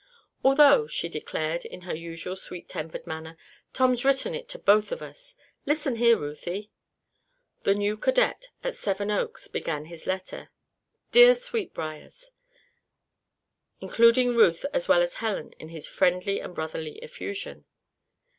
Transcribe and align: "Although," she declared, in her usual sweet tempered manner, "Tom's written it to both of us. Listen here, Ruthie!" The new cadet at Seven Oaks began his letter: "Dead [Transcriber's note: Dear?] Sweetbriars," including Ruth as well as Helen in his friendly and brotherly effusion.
"Although," 0.43 0.87
she 0.87 1.07
declared, 1.07 1.63
in 1.63 1.81
her 1.81 1.93
usual 1.93 2.35
sweet 2.35 2.67
tempered 2.67 3.05
manner, 3.05 3.37
"Tom's 3.71 4.03
written 4.03 4.33
it 4.33 4.49
to 4.49 4.57
both 4.57 4.91
of 4.91 4.99
us. 4.99 5.35
Listen 5.67 5.97
here, 5.97 6.17
Ruthie!" 6.17 6.71
The 7.65 7.75
new 7.75 7.97
cadet 7.97 8.47
at 8.63 8.73
Seven 8.75 9.11
Oaks 9.11 9.47
began 9.47 9.85
his 9.85 10.07
letter: 10.07 10.49
"Dead 11.11 11.11
[Transcriber's 11.11 11.11
note: 11.11 11.11
Dear?] 11.11 11.33
Sweetbriars," 11.35 12.31
including 13.79 14.35
Ruth 14.35 14.65
as 14.73 14.87
well 14.87 15.03
as 15.03 15.13
Helen 15.13 15.53
in 15.59 15.69
his 15.69 15.87
friendly 15.87 16.39
and 16.39 16.55
brotherly 16.55 16.93
effusion. 16.97 17.65